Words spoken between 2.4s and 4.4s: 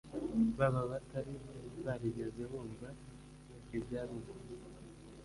bumva iby Arugu